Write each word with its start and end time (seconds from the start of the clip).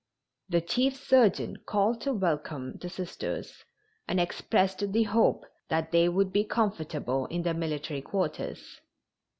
The 0.49 0.61
chief 0.61 0.95
surgeon 0.95 1.57
called 1.57 2.01
to 2.01 2.11
welcome 2.13 2.75
the 2.79 2.89
Sisters 2.89 3.63
and 4.07 4.19
expressed 4.19 4.91
the 4.93 5.03
hope 5.03 5.45
that 5.69 5.91
they 5.91 6.09
would 6.09 6.33
be 6.33 6.43
comfortable 6.43 7.27
in 7.27 7.43
their 7.43 7.53
military 7.53 8.01
quarters. 8.01 8.79